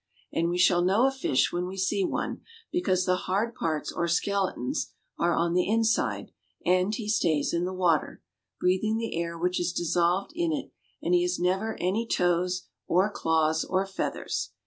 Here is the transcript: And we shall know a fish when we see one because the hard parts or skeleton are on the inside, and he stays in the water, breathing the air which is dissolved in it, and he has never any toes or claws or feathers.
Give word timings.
And 0.33 0.49
we 0.49 0.57
shall 0.57 0.81
know 0.81 1.05
a 1.05 1.11
fish 1.11 1.53
when 1.53 1.67
we 1.67 1.77
see 1.77 2.03
one 2.03 2.41
because 2.71 3.05
the 3.05 3.15
hard 3.29 3.53
parts 3.53 3.91
or 3.91 4.07
skeleton 4.07 4.73
are 5.19 5.35
on 5.35 5.53
the 5.53 5.69
inside, 5.69 6.31
and 6.65 6.91
he 6.95 7.07
stays 7.07 7.53
in 7.53 7.65
the 7.65 7.71
water, 7.75 8.23
breathing 8.59 8.97
the 8.97 9.15
air 9.15 9.37
which 9.37 9.59
is 9.59 9.71
dissolved 9.71 10.31
in 10.33 10.51
it, 10.51 10.71
and 11.03 11.13
he 11.13 11.21
has 11.21 11.37
never 11.37 11.77
any 11.79 12.07
toes 12.07 12.63
or 12.87 13.11
claws 13.11 13.63
or 13.63 13.85
feathers. 13.85 14.53